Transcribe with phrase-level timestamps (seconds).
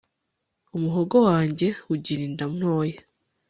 [0.75, 2.99] Umuhogo wanjye ugira inda ntoya